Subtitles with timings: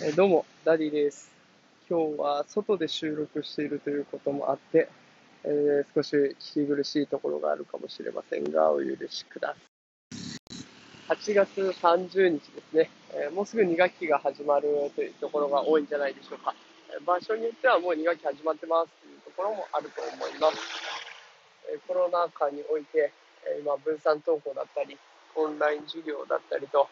[0.00, 1.32] えどうも、ダディです。
[1.90, 4.88] 今日は外で収録しているということもあって、
[5.42, 9.56] えー、少し聞き苦しいところがあるかもしれませんが、お許しくだ
[11.08, 11.18] さい。
[11.18, 16.54] 8月30日ですね、えー、もうすぐ2学期が始まるというところが多いんじゃないでしょうか。
[17.04, 20.58] 場所によってはもう2学期始まってますというところもあると思います。
[21.74, 23.12] えコロナ禍において、
[23.44, 24.96] え今分散登校だったり、
[25.34, 26.86] オンライン授業だったりと、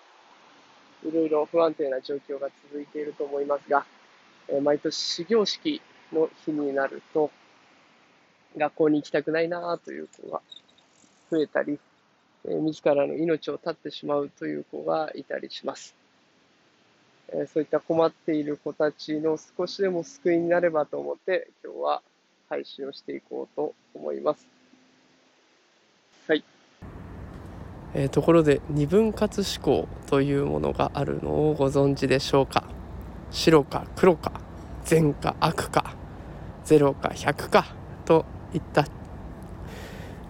[1.04, 3.84] いろいろ不安定な状況が続いていると思いますが、
[4.48, 7.30] え毎年始業式の日になると、
[8.56, 10.40] 学校に行きたくないなという子が
[11.30, 11.78] 増えたり、
[12.48, 15.94] え自らの命を絶ってしまうという子がいたりします。
[17.28, 22.02] えそういった困っている子たちの少しでも救いになればと思って、今日は
[22.48, 24.46] 配信をしていこうと思います。
[26.28, 26.55] はい。
[27.98, 32.64] えー、ところで二分割思考というものがあるのをご存知でしょうか？
[33.30, 34.32] 白か黒か
[34.84, 35.94] 善か悪か
[36.66, 37.66] 0か100か
[38.04, 38.86] といった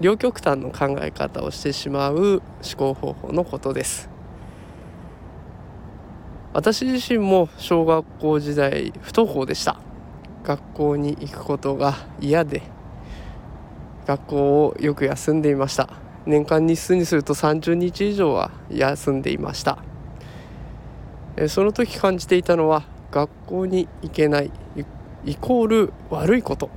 [0.00, 2.42] 両極端の考え方をしてしまう思
[2.76, 4.08] 考方法のことです。
[6.52, 9.80] 私自身も小学校時代不登校でした。
[10.44, 12.62] 学校に行くことが嫌で
[14.06, 16.05] 学校をよく休んでいました。
[16.26, 19.78] 年間日数にすると30日以上は休んでいました。
[21.48, 24.50] その時感じていたのは学校に行けない
[25.24, 26.68] イコール悪いこと。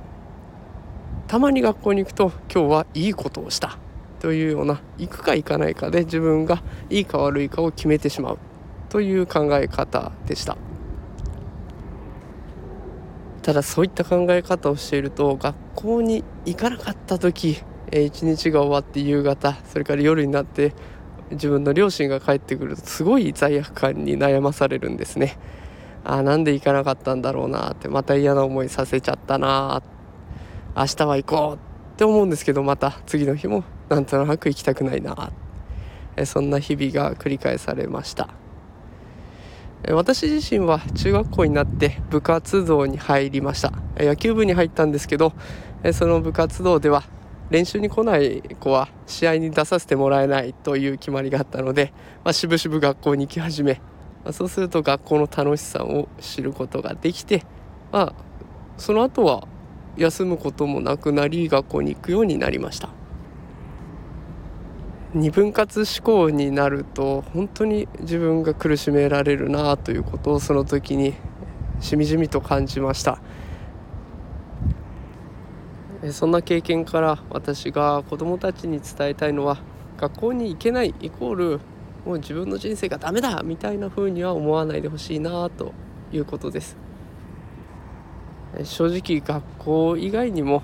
[1.26, 3.78] たまに学校に行くと今日はいいことをした。
[4.20, 8.38] というような行くか行かないかで自分がいいか悪いかを決めてしまう。
[8.88, 10.56] という考え方でした。
[13.42, 17.62] ただそういった考え方をしていると学校に行かなかった時
[17.92, 20.72] え一日が終わって夕方それから夜になって
[21.30, 25.38] 自分の両親が帰ってくるとすごい罪悪感に悩まされるんですね。
[26.02, 29.82] あなんで行かなかったんだろうなってまた嫌な思いさせちゃったな
[30.74, 35.30] 明日は行こうって思うんですけどまた次の日もなんとなく行きたくないな
[36.16, 38.28] えそんな日々が繰り返されました。
[39.88, 43.72] 私自身は中学校になって部活動に入りました。
[43.96, 45.32] 野球部に入ったんですけど
[45.92, 47.04] その部活動では
[47.50, 51.92] 練習に来ない子は試合に出させてもらえないという決まりがあったので、
[52.24, 53.80] まあ、しぶしぶ学校に行き始め、
[54.24, 57.44] まあ、そうすると学校の楽しさを知ることができて、
[57.90, 58.14] まあ、
[58.78, 59.48] その後は
[59.96, 62.90] 休むこともなくなり学校に行くようになりました
[65.12, 71.14] 二分割思考になると本当に自分が苦しめられるなということをその時に
[71.80, 73.20] しみじみと感じました。
[76.12, 79.58] そんな経験から私が子どもたちに伝えたいのは
[79.98, 81.60] 学校に行けないイコール
[82.06, 85.74] もう自分の人生がダメだみたいな風には思わないでほしいなと
[86.12, 86.76] いうことです。
[88.64, 90.62] 正直学校以外にも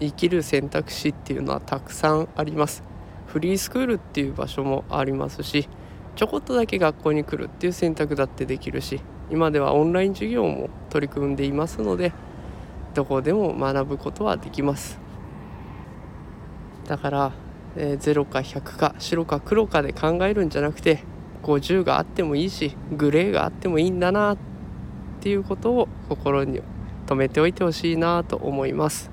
[0.00, 2.94] 生きる選択肢っていうのはたくさんあります。
[3.34, 5.68] フリースクールっていう場所もありますし
[6.14, 12.12] ちょこっとだけ学校に来るっていう選択だってできるし今ではオンライン授業も取り組んでいますので
[12.94, 14.98] どこでも学ぶことはできます。
[16.86, 17.32] だから、
[17.76, 21.02] えー、0か100か白か黒かで考えるんじゃなくて
[21.42, 24.38] 50があってもいいしグレーがあってもいいんだなっ
[25.20, 26.60] ていうことを心に
[27.06, 29.10] 留めておいてほしいなと思います。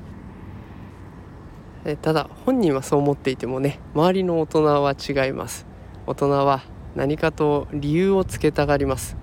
[1.83, 5.65] えただ本人はそう思っていてもね周りの大人は違います。
[6.05, 6.61] 大人は
[6.95, 9.17] 何かと理由をつけたがります。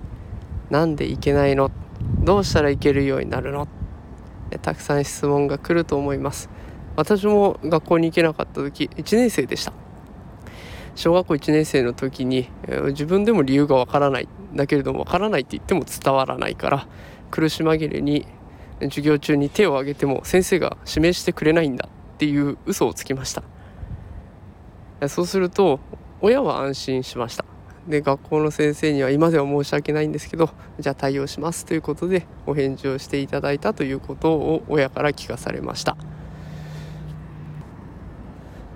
[0.69, 1.71] なんでいけないの？
[2.23, 3.67] どうしたらいけるようになるの？
[4.57, 6.49] たくさん質問が来ると思います。
[6.95, 9.73] 私も学校に行けなかった時1年生でした。
[10.95, 12.49] 小学校1年生の時に
[12.87, 14.27] 自分でも理由がわからない。
[14.53, 16.87] だけれどもわからないって言っても伝わらないから
[17.29, 18.25] 苦し紛れに
[18.81, 21.87] 授業中に手を挙げても先生が指名してくれないんだ。
[21.87, 23.43] っていう嘘をつきました。
[25.07, 25.79] そうすると
[26.19, 27.45] 親は安心しました。
[27.89, 31.65] で学校の先生には今では申し訳ないんですけどじゃあ対応します。
[31.65, 35.97] ということでお返事をしていただいたということを親から聞かされました。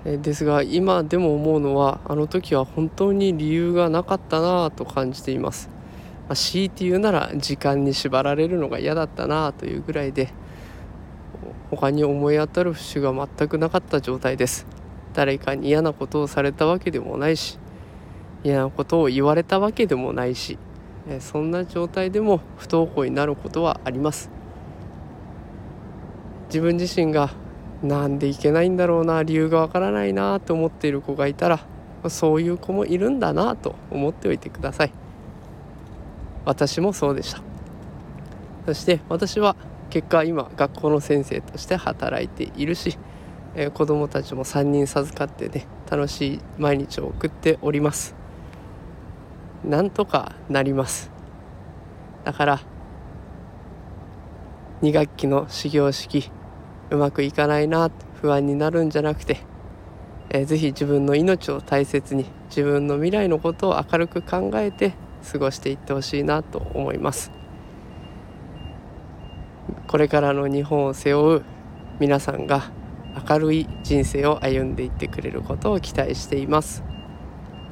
[0.04, 5.70] ですが今でも思うのはあの時は本当に理由がなかったなと感じています、
[6.28, 10.28] まあ、強いて言うなら時間に縛られるのが嫌だったなというぐらいで
[11.70, 14.66] 他に思い当たる節が全くなかった状態です。
[15.14, 17.58] 誰かに嫌なことをされたわけでもないし
[18.44, 20.58] 嫌なことを言われたわけでもないし
[21.20, 24.30] そんな状態でも不登校になることはあります。
[26.46, 27.30] 自分自身が
[27.82, 31.60] なんでいけないんだろうな理由がわからないなと思っている子がいたら
[32.08, 34.92] そういう子もいるんだなと思っておいてください。
[36.44, 37.42] 私もそうでした。
[38.66, 39.56] そして私は
[39.90, 42.96] 結果今学校の先生として働いているし、
[43.54, 48.23] えー、子供たちも3人授かってね楽しい毎日を送っております。
[49.64, 51.10] なんとかなります。
[52.24, 52.60] だから
[54.82, 56.30] 2学期の始業式
[56.90, 57.90] うまくいかないな
[58.20, 59.38] 不安になるんじゃなくて、
[60.30, 64.94] えー、ぜひ自分の命を大切に自分の未来のことを明るく考えて
[65.30, 67.32] 過ごしていってほしいなと思います。
[69.86, 71.42] これからの日本を背負う
[72.00, 72.70] 皆さんが
[73.28, 76.93] 明るい人生を歩んでいってくれることを期待しています。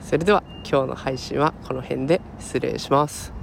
[0.02, 3.41] それでは今日の配信はこの辺で失礼します。